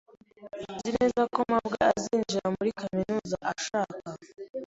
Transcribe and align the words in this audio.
Nzi 0.75 0.89
neza 0.97 1.21
ko 1.33 1.39
mabwa 1.51 1.81
azinjira 1.93 2.47
muri 2.57 2.71
kaminuza 2.79 3.37
ashaka. 3.53 4.09